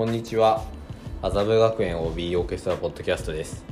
[0.00, 0.64] こんにちは。
[1.20, 3.66] 麻布学園 OB オーケストラポッドキャストです。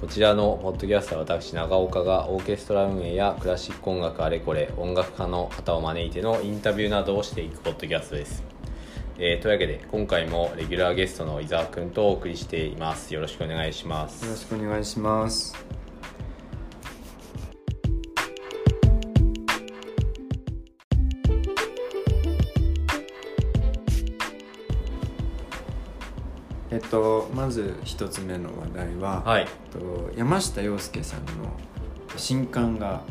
[0.00, 8.44] こちらのポッドキャストは私長岡がオーケストラ運営やクラシック音楽あれこれ音楽家の方を招いてのインタビューなどをしていくポッドキャストです、
[9.18, 13.12] えーというわけで今回もレギュラーゲストの伊沢くんとお送りしています。
[13.12, 14.24] よろしくお願いします。
[14.24, 15.73] よろしくお願いします。
[26.74, 29.42] えっとまず一つ目の話題は、はい。
[29.42, 31.32] えっと、山下洋輔さんの
[32.16, 33.02] 新刊が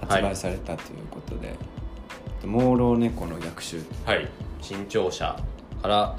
[0.00, 1.54] 発売されたということで
[2.42, 4.26] 「盲老猫の逆襲」はい。
[4.62, 5.38] 新潮社
[5.82, 6.16] から、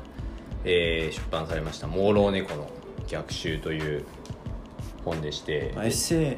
[0.64, 2.70] えー出版されました「盲老猫の
[3.08, 4.06] 逆襲」という
[5.04, 6.38] 本でして、まあ、エッセ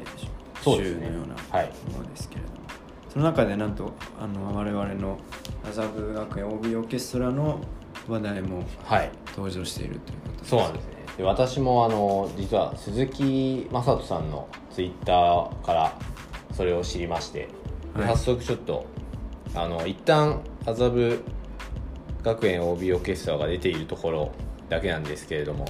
[0.64, 1.70] 集のようなはい。
[1.92, 2.54] ものですけれども、
[3.10, 5.18] その中でなんとあの我々の
[5.70, 7.60] 麻布学園 OB オーケストラの
[8.08, 10.94] 話題もはい登場しているということそうなんですね。
[11.18, 15.98] で私もあの実は鈴木雅人さんのツイッターから
[16.52, 17.48] それを知りまして、
[17.96, 18.08] ではい。
[18.16, 18.86] 早速ちょっと
[19.54, 21.22] あの一旦麻布
[22.22, 24.32] 学園 OB オーケストラが出ているところ
[24.68, 25.66] だけなんですけれども。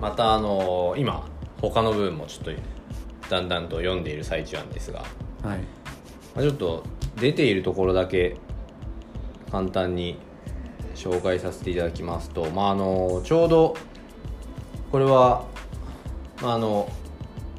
[0.00, 1.26] またあの今
[1.60, 5.00] 他の部分もちょっとだんだんと読んでいる最中なんですが、
[5.42, 5.58] はい。
[6.34, 6.84] まあ、ちょっと
[7.16, 8.36] 出ているところだけ
[9.50, 10.18] 簡単に
[10.96, 13.76] 紹介させていただきますと、まあ、あのちょうど
[14.90, 15.44] これは、
[16.42, 16.90] まあ、あの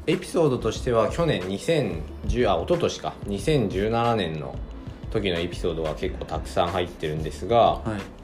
[0.06, 4.54] エピソードとしては去年2010あ一昨年か2017年の
[5.10, 8.18] 時のエピソードが結構たくさん入ってるんですが、はい。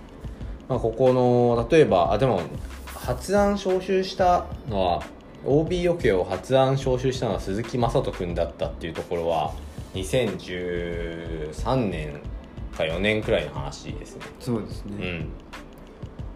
[0.69, 2.41] まあ、ここの例えばあでも
[2.87, 5.03] 発案招集したのは
[5.45, 9.53] OB オケを発案招集したのは鈴木雅人君だったっていうところは
[9.93, 12.21] 2013年
[12.75, 14.27] か4年くらいの話ですね。
[14.41, 15.33] そうですね、うん。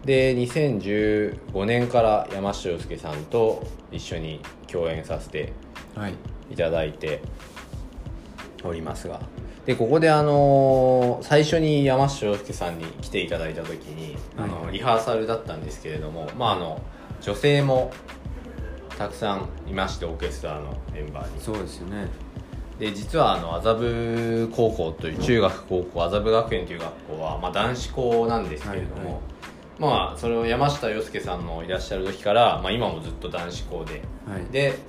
[0.05, 5.53] で2015年から山下洋介さんと一緒に共演させて
[5.95, 6.13] はい。
[6.51, 7.21] いただいて
[8.63, 9.21] おりますが。
[9.65, 16.81] でここであの最初に山下洋介さんに来ていただいた時にあの、はいリハーサルだったんですけれどもまああの
[17.21, 17.91] 女性も
[18.97, 21.39] たくさんいましてオーケストラのメンバーに。
[21.39, 22.07] そうですよね
[22.79, 29.21] で実はあの麻布高校という中学高校麻布学園という学校は、まあ、男子校なんですけれども、はいはい。
[29.79, 34.01] まあそれを山下洋介さんのいらっしゃる時から、まあ、今もずっと男子校で。
[34.27, 34.45] はい。
[34.51, 34.79] で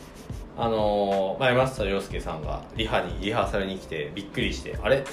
[0.56, 5.04] あのーまあ、山下洋介さんがリハにリハーサルに来てびっくりしてあれ？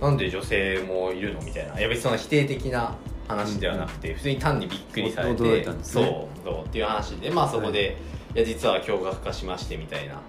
[0.00, 2.96] なんで女性もいるのみたいないや別にそんな否定的な
[3.28, 5.64] 話ではなくて、普通に単にびっくりされてね。
[5.82, 6.04] そう
[6.44, 7.96] そうっていう話でまあそこで、
[8.34, 10.20] い、や実は驚愕化しましてみたいな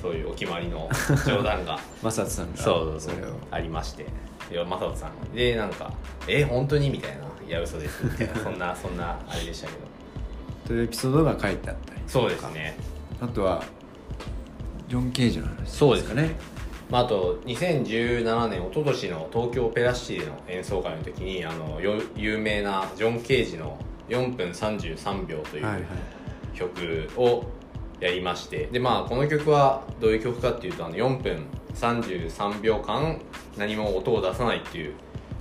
[0.00, 0.88] そういうお決まりの
[1.26, 1.78] 冗談が。
[2.02, 3.34] 正人さんがそうそうそう。
[3.50, 4.06] ありまして。
[4.50, 5.34] で正人さん。
[5.34, 5.92] でなんか
[6.26, 8.34] 「え本当に?」みたいな「いや嘘です」みたいな。
[8.40, 9.78] そんなそんなあれでしたけど。
[10.66, 12.76] というエピソードが書いてあったりそうですね。
[13.20, 13.62] あとは
[14.88, 16.36] ジョン・ケージの話そうですね。
[16.90, 23.78] まあ、あと2017年一昨年の東京オペラシティでの演奏会の時にあのよ有名なジョン・ケージの
[24.08, 25.64] 「4分33秒」という
[26.54, 27.44] 曲を
[28.00, 28.66] やりまして。
[28.66, 33.20] でまあこの曲はどういう曲かっていうとあの4分33秒間
[33.56, 34.94] 何も音を出さないっていう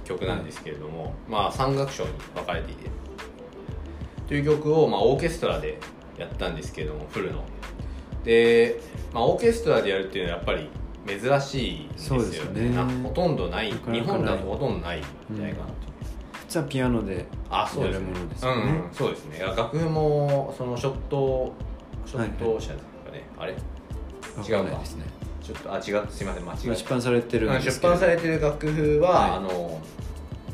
[0.05, 2.89] 曲なんですけれども、まあ3楽章に分かれていて。
[4.27, 5.79] という曲を、まあ、オーケストラで
[6.17, 7.43] やったんですけれどもフルの。
[8.23, 8.79] で、
[9.13, 10.69] まあ、オーケストラでやるっていうのはやっぱり
[11.07, 12.69] 珍しいんですよそうですよね。
[12.75, 15.65] なほとんどない日本だとほとんどないんじゃないかな。
[15.67, 15.73] と、
[16.33, 18.51] 普通はピアノでやるものですね。
[18.59, 19.39] ん、そうですね。
[19.39, 21.53] 楽譜もそのショット
[22.07, 23.51] ショット社ですかね、あれ？
[23.51, 25.03] 違うかですね。
[25.43, 26.07] ちょっとあ違う。
[26.09, 27.89] すいません間違え出版されてるんですけど。
[27.89, 29.31] 版されてる楽譜は、はい。
[29.31, 29.81] あの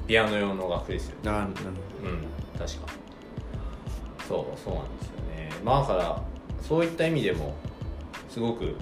[0.07, 2.93] ピアノ用の楽譜ですよあなるほうん確か。
[4.27, 5.49] そうそうなんですよね。
[5.63, 6.21] まあだから
[6.61, 7.53] そういった意味でも
[8.29, 8.75] すごく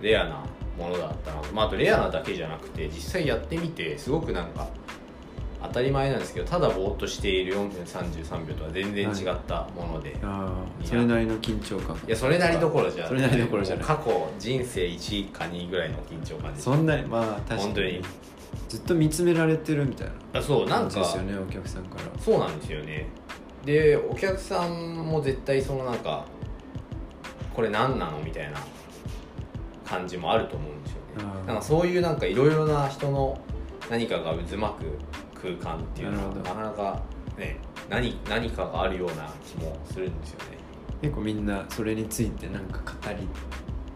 [0.00, 0.42] レアな
[0.78, 4.66] ものだったなと、まあ、あとレアなだけじゃなくて実際やってみてすごくなんか
[5.62, 11.96] 当たり前なんですけどただぼーっとしている4分33秒とは全然違ったもので、どああそれなりの緊張感。
[12.06, 13.84] いやそれなりどころじゃそれなりどころじゃない。
[13.84, 17.62] 過去人生1か2ぐらいの緊張感ですそんなにまあ確かに。
[17.62, 18.02] 本当に。
[18.68, 20.40] ずっと見つめられてるみたいな。
[20.40, 20.98] あそうなんか。
[20.98, 22.02] ですよねお客さんから。
[22.20, 23.06] そうなんですよね。
[23.64, 26.24] でお客さんも絶対そのなんか
[27.54, 28.58] これ何なのみたいな
[29.84, 30.98] 感じもあると思うんですよ
[31.28, 31.30] ね。
[31.46, 33.38] なんかそういうなんかいろいろな人の
[33.90, 34.98] 何かが渦巻く
[35.40, 37.00] 空間っていうのはなかなか、
[37.38, 37.56] ね、
[37.88, 40.58] 何何かがあるような気もするんですよね。
[41.02, 43.26] 結構みんなそれについてなんか語り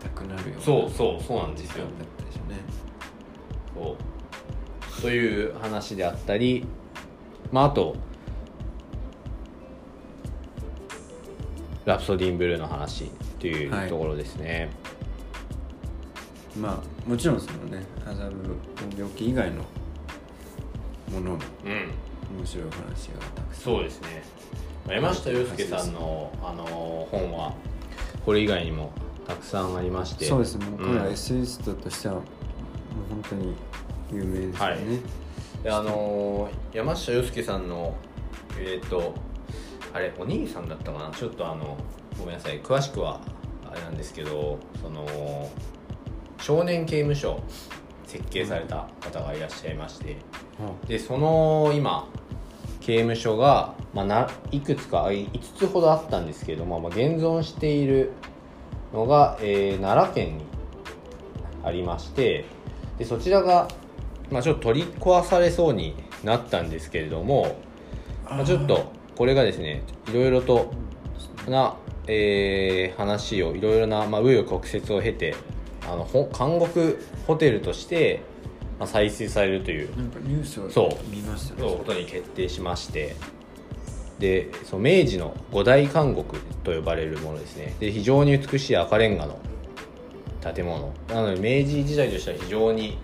[0.01, 1.85] たくなるようなそうそうそうなんですよ。
[1.85, 2.57] だったでしょうね。
[3.75, 3.97] そう。
[5.03, 6.65] という話であったり
[7.53, 7.97] まああと
[11.85, 13.09] 「ラプソディン・ブルー」の話っ
[13.39, 14.71] ていうところですね、
[16.55, 18.35] はい、まあもちろんそのねハザード
[18.97, 19.63] 病気以外の
[21.15, 23.65] ものもうん、面白い話がたくさん。
[23.65, 24.23] そうですね。
[24.87, 27.55] まあ山下洋介さんのあの本は
[28.25, 28.93] これ以外にも
[29.27, 30.67] たくさんありまして、そうですね。
[30.67, 32.25] もう彼はうんエッセイストとしてはもう
[33.11, 33.55] 本当に
[34.13, 34.79] 有名ですよね、はい。
[35.63, 37.95] であのー山下洋介さんの
[38.59, 39.15] えっ、と
[39.93, 41.11] あれお兄さんだったかな？
[41.11, 41.77] ちょっとあの
[42.19, 42.61] ごめんなさい。
[42.61, 43.21] 詳しくは
[43.71, 45.51] あれなんですけどその
[46.39, 47.43] 少年刑務所
[48.07, 50.17] 設計された方がいらっしゃいまして。
[50.87, 52.09] でその今
[52.81, 58.13] 刑務所が、まあ、ないくつかあ5つほどあったんですけれども、まあ、現存している
[58.93, 60.45] のが、えー奈良県に
[61.65, 62.45] ありまして
[62.99, 63.69] でそちらが、
[64.31, 67.57] まあ、ちょっと取り壊されそうになったんですけれども、
[68.29, 70.71] まあ、ちょっとこれがですねいろいろと
[71.49, 75.35] な、えー話をいろいろな、まあ、紆余曲折を経て
[75.87, 78.23] あのほ監獄ホテルとして、
[78.79, 79.89] まあ、再生されるという。
[80.23, 81.11] ニュースをそう。
[81.11, 83.17] 見ましたそうことに決定しまして。
[84.19, 87.75] でそう明治の五大監獄と呼ばれるものですね。
[87.81, 89.39] で非常に美しい赤レンガの
[90.55, 90.93] 建物。
[91.09, 92.99] なので明治時代としては非常に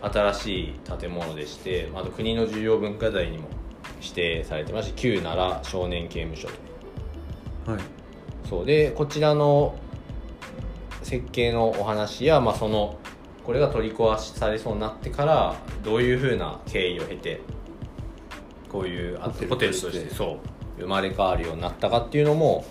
[0.00, 3.48] 新しい建物でしてあと国の重要文化財にも
[4.00, 6.48] 指定されてまして旧奈良少年刑務所
[7.66, 7.72] と。
[7.72, 7.80] はい。
[8.48, 8.66] そう。
[8.66, 9.76] でこちらの
[11.12, 12.98] 設計のお話や、まあ、その
[13.44, 17.42] これが取り壊しされそうになってからどういうふうな経緯を経て
[18.70, 20.08] こういうあホテルとして。
[20.08, 20.38] てそう
[20.78, 22.64] 生まれ変わるようになったかっていうのも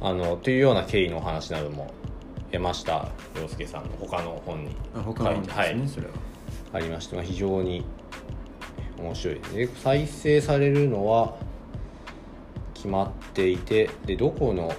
[0.00, 1.94] あのというような経緯のお話なども
[2.50, 3.08] 山下
[3.40, 4.74] 洋介さんの他の本に。
[4.96, 5.88] あ他のですね、はい。
[5.88, 6.12] それは。
[6.72, 7.84] ありまして、まあ、非常に
[8.98, 9.36] 面白い。
[9.36, 11.36] ですね再生されるのは
[12.74, 14.72] 決まっていてでどこの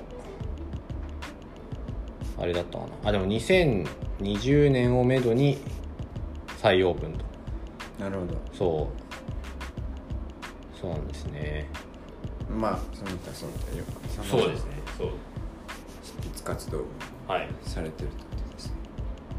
[2.39, 3.09] あれだったかな。
[3.09, 5.57] あでも2020年をめどに
[6.57, 7.25] 再オープンと。
[8.03, 8.33] なるほど。
[8.53, 10.80] そう。
[10.80, 11.68] そうなんですね。
[12.50, 14.71] まあその他その他よくそうですね。
[14.97, 15.09] そう。
[16.03, 16.86] 執筆活動
[17.27, 17.50] はい。
[17.63, 18.74] されてるってことですね。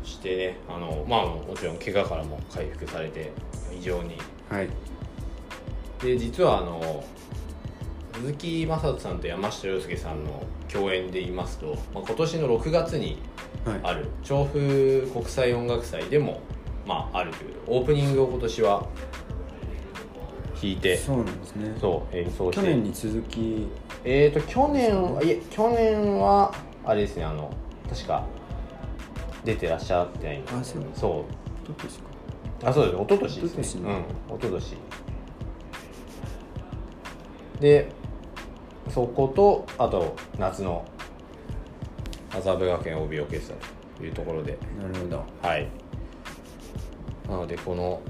[0.04, 0.56] そしてね。
[0.68, 3.32] あのまあもちろん怪我からも回復されて
[3.72, 4.16] 非常に。
[4.50, 4.68] はい。
[6.02, 7.04] で実はあの
[8.14, 10.42] 鈴木雅人さんと山下洋介さんの
[10.72, 13.18] 共演で言いますと、まあ、今年の6月に
[13.64, 13.80] はい。
[13.82, 16.40] ある調布国際音楽祭でも、
[16.86, 18.86] まあ、あるというオープニングを今年は
[20.60, 21.74] 弾いてそうなんですね。
[21.80, 22.62] そう演奏して。
[22.62, 23.66] 去年に続き。
[24.04, 26.54] えーと去年はいえ去年は
[26.84, 27.50] あれですねあの
[27.88, 28.24] 確か
[29.44, 30.82] 出てらっしゃってないんですあそう。
[30.94, 31.66] そう。
[31.66, 32.04] どうですか。
[32.64, 32.96] あそうです。
[32.96, 33.62] 一昨年ですね。
[33.62, 33.88] 一昨年の。
[33.90, 34.76] うん一昨年。
[37.60, 37.99] で
[38.92, 40.84] そことあと夏の
[42.30, 43.60] 麻布学園 OB オーケストラ
[43.98, 44.58] というところで。
[44.80, 45.24] なるほど。
[45.42, 45.68] はい。
[47.28, 48.00] なのでこの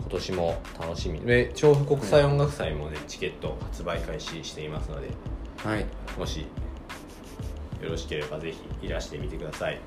[0.00, 1.20] 今年も楽しみ。
[1.20, 5.08] で調布国際音楽祭もねチケット発売開始していますので
[5.64, 5.86] はい。
[6.18, 6.46] もし
[7.82, 9.80] よろしければぜひいらしてみてください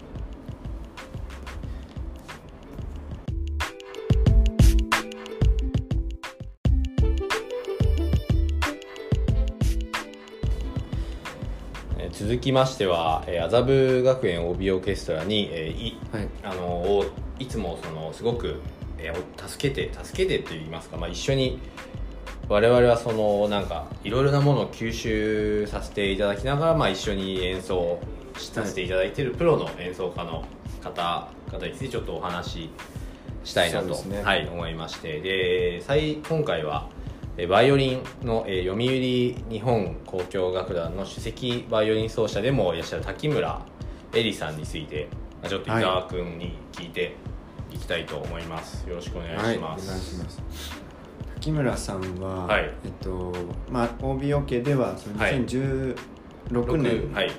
[12.25, 16.27] 続きましてはえー麻布学園 OB オーケストラに、えーいはい。
[16.41, 17.05] あのお
[17.37, 18.61] いつもそのすごく、
[18.97, 21.59] えーお助けて助けてといいますか、まあ、一緒に
[22.49, 27.99] 我々はそのなんかいろいろなものを吸収させていただきながら、まあ、一緒に演奏
[28.39, 30.45] させていただいているプロの演奏家の
[30.81, 32.69] 方方についてちょっとお話し
[33.43, 34.23] したいなと、ね。
[34.23, 35.19] はい、思いまして。
[35.21, 36.94] で最今回はえ
[37.49, 43.61] バイオリンの、えー読売日本交響楽団の首席バイオリン奏者でもいらっしゃる滝村
[44.13, 45.09] 恵里さんについて
[45.41, 47.15] まあちょっと伊沢君に聞いて
[47.71, 50.41] いきたいと思います、よろしくお願いします、します。
[51.35, 52.73] 滝村さんは、はい。
[52.85, 53.33] えっと
[53.69, 55.43] まあ OBOK ではそのはい。
[55.43, 55.97] 2016
[56.51, 57.31] 六年はい。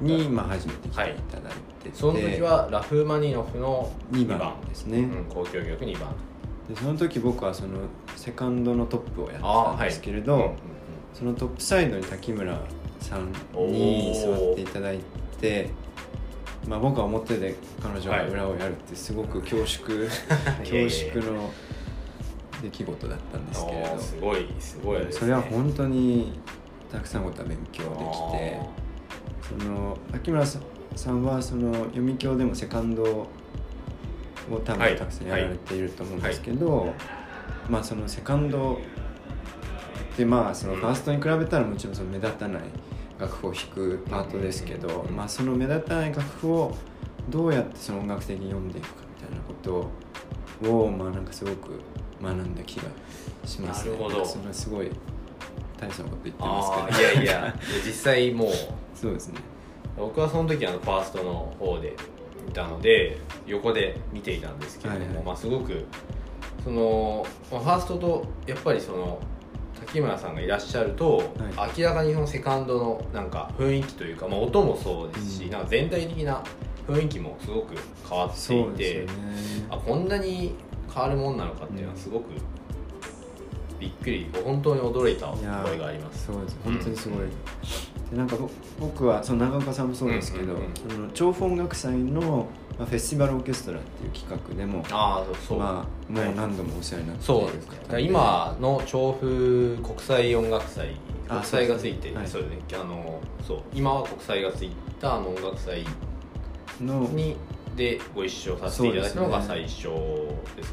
[0.00, 6.14] に、まあ、初めて来ていただいてて、その時はラフマニノフの2 2番番ですね、うん、交響曲2番
[6.68, 7.78] でその時僕はその
[8.16, 10.56] セカンドのトップをやってあたんですけれど、うんうんうん
[11.14, 12.60] そのトップサイドに滝村
[12.98, 13.30] さん
[13.70, 14.98] に座っていただい
[15.40, 15.70] て、
[16.66, 20.08] まあ、僕は表で彼女が裏をやるってすごく恐縮、
[20.58, 21.52] 恐縮の
[22.60, 25.04] 出来事だったんですけれおーすごいすごいね。
[25.04, 26.40] どそれは本当に
[26.90, 28.60] たくさんのことは勉強できて
[29.60, 33.28] その滝村さんはその読み教でもセカンド
[34.50, 36.92] を多はい分たくさんやられていると思うんですけど、
[37.68, 38.80] まあそのセカンド
[40.16, 42.62] でまあそのうんファーストに比べたらもちろんその目立たない
[43.18, 46.76] 楽譜を弾くパートですけど、まあ、その目立たない楽譜を
[47.28, 49.54] どうやってその音楽的に読んでいくかみたいなこ
[50.62, 51.80] とをまあなんかすごく
[52.22, 52.84] 学んだ気が
[53.44, 53.92] しますね。
[53.92, 54.24] なるほど。
[54.24, 54.90] それはすごい
[55.78, 57.12] 大したこと言ってますけど。
[57.12, 58.48] いやいや実際もう。
[58.94, 59.40] そうですね。
[59.96, 61.96] 僕はその時あのファーストの方で
[62.48, 65.24] いたので横で見ていたんですけれども、はいはい。
[65.26, 65.84] まあ、すごく
[66.62, 69.20] そのまあファーストとやっぱりその
[69.80, 75.50] 滝村さんがいらっしゃると、は明らかにそのセカンドのなんか雰囲気というか、まあ、音もそうですし、うん。
[75.50, 76.42] なんか全体的な
[76.88, 77.74] 雰囲気もすごく
[78.08, 79.06] 変わっていて、ね。
[79.70, 80.54] あこんなに
[80.92, 82.30] 変わるもんなのかっていうのはすごく
[83.78, 86.26] びっくり本当に驚いた声があります。
[86.26, 86.56] そうです。
[86.64, 87.36] 本当にすごい、うんで
[88.14, 88.48] なんかぼ
[88.80, 90.56] 僕はその長岡さんもそうですけど、
[90.88, 100.96] その調布音楽祭の、まあ、フェスティバルオーケストラっていう企画でもああそうそう、まあ、もう何度もお世話になってそうです今の調布国際音楽祭
[101.28, 102.50] あ国際がついてそうですね。
[102.50, 102.62] ね。
[102.74, 103.62] あのそう。
[103.74, 105.84] 今は国際がついたあの音楽祭
[106.80, 107.36] のに
[107.76, 110.00] でご一緒させていただいたのが最初ですかね。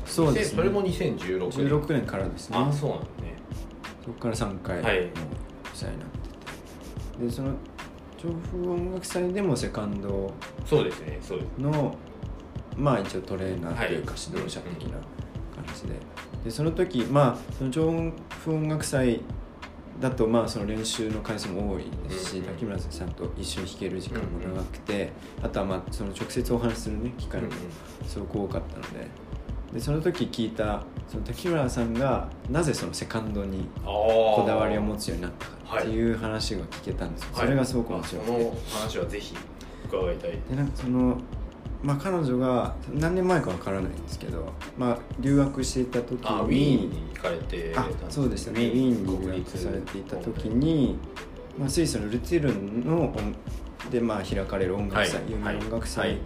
[0.05, 0.57] そうですね。
[0.57, 1.49] それも2016年。
[1.49, 2.57] 16年からですね。
[2.57, 3.35] あそうなんだね。
[4.03, 5.09] そこから3回もはい。
[5.73, 6.20] お世話になってて
[7.21, 7.53] でその
[8.17, 10.31] 調布音楽祭でもセカンド
[10.65, 11.61] そうですねそうです。
[11.61, 11.95] の
[12.77, 14.21] まあ一応トレーナーというかはい。
[14.29, 15.95] 指導者的な感じで,、
[16.45, 17.91] でその時まあその調
[18.43, 19.21] 布音楽祭
[19.99, 25.11] だとまあその練習の回数も多いですし、うんうん滝村さんと一緒に弾ける時間も長くて、
[25.43, 27.49] あとはまあその直接お話しするね機会も
[28.07, 29.07] すごく多かったので
[29.73, 39.35] でその時聞いたその滝村さんがなぜそのセカンドにここだわりを持つようになったかっていう話が聞けたんですよ、それがすごく面白くて、その話はぜひ
[39.85, 41.17] 伺いたいでなんかその
[41.83, 48.61] まあ彼女が何年前かわからないんですけど、まあ、留学していた時にあウィーンに行かれてあそうですよね。
[48.61, 50.97] ウィーンに留学されていた時に、
[51.57, 53.19] まあ、スイスのルティルンの音
[53.89, 55.31] でまあ開かれる音楽祭、はい。
[55.31, 56.17] 有名な音楽は祭い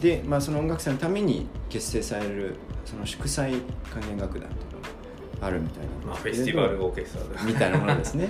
[0.00, 3.54] で、まあ、その音楽祭のために結成されるその祝祭
[3.92, 6.04] 管弦楽団っていうのがあるみたいな。
[6.04, 8.28] んまあ、フェスティバルオーケストラでみたいなものですね。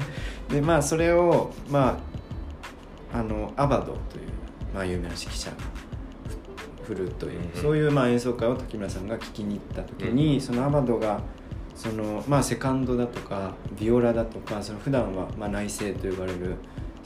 [0.48, 2.00] でまあそれをま
[3.12, 3.98] ああのアバドという、
[4.74, 5.56] まあ、有名な指揮者が
[6.84, 7.62] ふ振るという、うんうん。
[7.62, 11.20] そういうまあ演奏会を滝村さんが聴きに行った時に、そのアバドが
[11.78, 16.56] その、まあ、セカンドだとかビオラだとかその普段はまあ内声と呼ばれる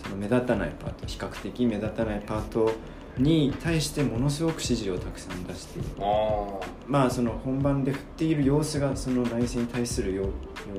[0.02, 2.72] その目立たないパート比較的目立たないパート
[3.18, 5.88] に対してものすごく指示をたくさん出している。
[6.00, 10.28] あまあその本番で振っている様子がその内戦に対する要要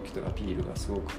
[0.03, 1.11] 求とかアピールがすごく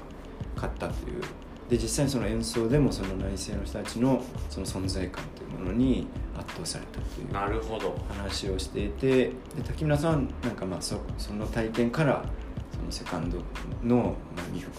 [0.55, 1.21] 勝ったという。
[1.69, 6.05] で実際にその演奏でもその内政の人たちのその存在感というものに
[6.37, 7.27] 圧倒されたという。
[7.31, 7.95] あなるほど。
[8.09, 9.07] 話をしていて。
[9.09, 12.23] で滝村さんはなんかまあそその体験から
[12.71, 13.37] そのセカンド
[13.83, 14.71] の、まあ、魅力に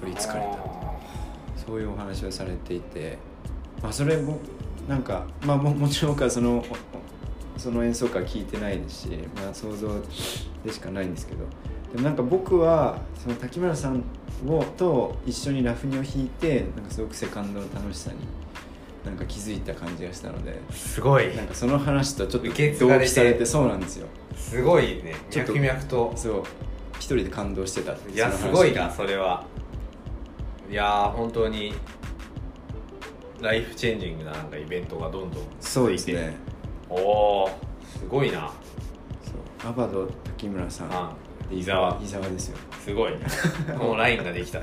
[0.00, 0.58] 取りつかれた
[1.64, 3.18] そういうお話をされていて、
[3.80, 4.40] まあ、それも
[4.88, 6.64] なんか、まあ、も もちろん僕はその
[7.56, 9.88] おその演奏会は聞いてないですし、まあ、想像
[10.64, 11.44] でしかないんですけど。
[11.92, 14.02] でもなんか僕はその滝村さん
[14.48, 18.16] をと一緒にラフニを弾いてなんかすごくセカンドの楽しさに
[19.04, 20.60] なんか気づいた感じがしたので。
[20.70, 21.36] すごい。
[21.36, 22.54] なんかその話とちょっと同
[23.00, 24.06] 期されてそうなんですよ。
[24.36, 25.14] すごいね。
[25.34, 26.12] 脈々と。
[26.16, 26.42] そう。
[27.02, 29.44] 一人で感動してたいやすごいなそれは。
[30.70, 31.74] いやー本当に
[33.42, 36.34] ライフチェンジングななんかイベントがどんどんそうですね。
[36.88, 37.50] おお
[37.84, 38.52] すごいな。
[39.60, 39.70] そう。
[39.70, 41.16] アバド滝村さん。
[41.54, 41.98] 伊沢。
[42.02, 42.58] 伊沢ですよ。
[42.78, 43.12] すごい
[43.78, 44.60] このラインができた。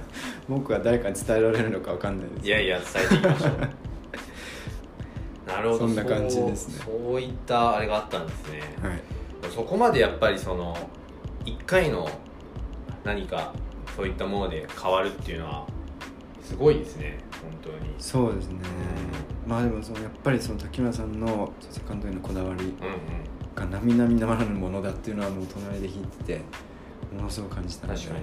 [0.48, 2.48] 僕は誰かに伝えられるのかわかんないです。
[2.48, 3.52] いやいや伝えていきましょう。
[5.50, 5.80] なるほど。
[5.80, 6.84] そんな感じですね。
[6.86, 9.02] そうそういったあれがあったんですね、はい。
[9.54, 10.78] そこまでやっぱりその
[11.44, 12.10] 1回の
[13.04, 13.52] 何か
[13.96, 15.68] そういったもので変わるっていうのは
[16.50, 17.20] すごいですね
[17.64, 17.94] 本当に。
[18.00, 18.56] そうですね。
[19.48, 22.74] まあでもそのやっぱりその滝村さんのセカンドへのこだわりうんうん。
[23.54, 26.42] が並々ならぬものだっていうのはもう隣で弾いてて
[27.16, 28.20] ものすごく感じた確かに。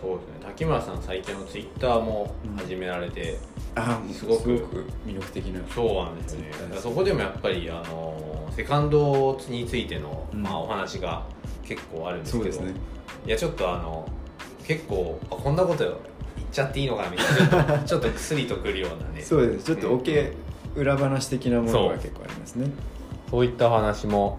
[0.00, 0.32] そうですね。
[0.46, 3.36] 滝村さん最近のツイッターも始められて、
[3.74, 4.50] ああすごく
[5.06, 5.60] 魅力的な。
[5.70, 6.78] そうなんですよね。
[6.78, 10.42] そこでもやっぱりあのセカンドについての、うん。
[10.42, 11.26] まあ、お話が
[11.62, 12.52] 結構あるんですけど。
[12.52, 12.80] そうですね。
[13.26, 14.08] いやちょっとあの
[14.64, 16.00] 結構あこんなこと
[16.50, 17.78] ちゃっていいのかなみたいな。
[17.84, 19.22] ちょっと薬とくるようなね。
[19.22, 19.64] そうです。
[19.64, 22.70] ちょっとオケ、うん裏話的なものが結構ありますね。
[23.30, 24.38] そういった話も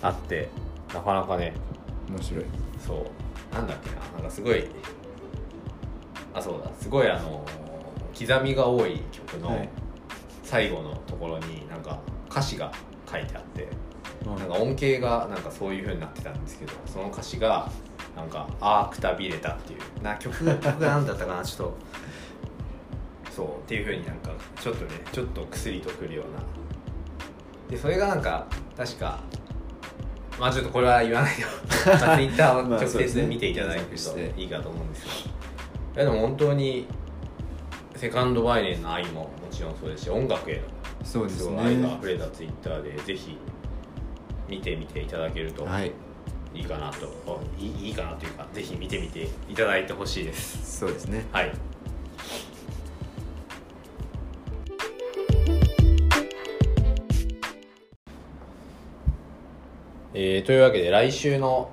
[0.00, 0.48] あって
[0.94, 1.52] なかなかね。
[2.08, 2.44] 面白い。
[2.78, 3.06] そ
[3.52, 3.54] う。
[3.54, 3.96] なんだっけな。
[4.14, 4.64] なんかすごい
[6.32, 6.70] あそうだ。
[6.80, 7.44] すごいあの
[8.18, 9.68] 刻みが多い曲のはい。
[10.42, 11.98] 最後のところになんか
[12.30, 12.72] 歌詞が
[13.10, 13.68] 書いてあって
[14.26, 14.36] うん。
[14.36, 17.70] なんか音形がなんかそういう風になってたんですけどその歌詞が
[18.16, 20.02] なんか「あーくたびれた」っていう。
[20.02, 21.74] な曲曲が何だったかなちょっと。
[23.34, 24.30] そうっていうふうになんか
[24.60, 26.40] ちょっとねちょっと薬とくるような。
[27.68, 29.18] でそれがなんか確か
[30.38, 31.48] まあちょっとこれは言わないよ。
[31.86, 34.18] まあ、ツイッターをまあ直接見ていただくと。
[34.36, 35.34] いいかと思うんですけど
[36.02, 36.86] いやでも本当に
[37.96, 40.62] セカンドバイネンの愛ももちろんそうですし音楽への
[41.04, 43.38] そうですすごい愛がね溢れたツイッターでぜひ
[44.48, 45.64] 見てみていただけると。
[45.64, 45.90] はい
[46.54, 50.78] いいかなと、あいいいいかなというかぜひ見てみていただいてほしいです。
[50.78, 51.26] そうですね。
[51.32, 51.52] はい。
[60.16, 61.70] えーというわけで来週の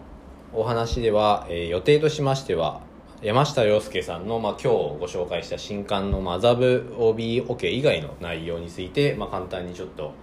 [0.52, 2.82] お話では、えー予定としましては
[3.22, 4.68] 山下洋介さんの、まあ、今日
[5.00, 10.16] ご紹介した新刊のマザブ OB オケ以外の内容について、まあ、簡単にちょっと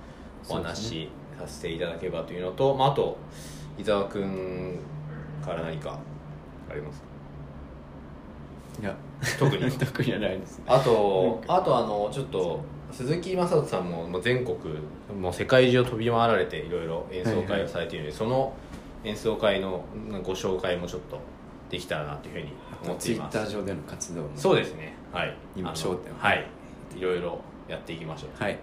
[0.49, 3.19] お話しさせていただければというのと、まあ、あと
[3.79, 4.79] 伊沢君
[5.45, 5.99] から何か
[6.71, 7.07] ありますか？
[8.83, 8.95] いや。
[9.39, 9.71] 特に。
[9.73, 10.65] 特にはないですね。
[10.67, 12.61] あとあとあのちょっと
[12.93, 14.57] 鈴木雅人さんももう全国
[15.21, 18.53] もう世界中を飛び回られていろいろ演奏会をされているので、その
[19.05, 19.85] 演奏会の
[20.23, 21.19] ご紹介もちょっと
[21.71, 22.53] できたらなというふうに
[22.85, 24.29] 思ってツイッいますター上での活動も。
[24.35, 24.95] そうですね。
[25.13, 25.37] はい。
[25.55, 26.17] 今焦点を。
[26.19, 26.47] はい。
[26.97, 28.43] いろいろやっていきましょう。
[28.43, 28.59] はい。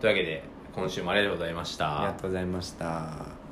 [0.00, 0.42] というわけで
[0.74, 1.98] 今週もありがとうございました。
[1.98, 3.43] ありがとうございました